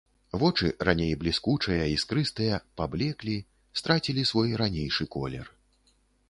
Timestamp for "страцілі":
3.81-4.25